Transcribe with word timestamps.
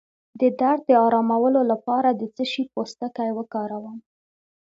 د 0.39 0.41
درد 0.59 0.81
د 0.87 0.91
ارامولو 1.05 1.61
لپاره 1.71 2.09
د 2.13 2.21
څه 2.35 2.43
شي 2.51 2.63
پوستکی 2.73 3.29
وکاروم؟ 3.37 3.97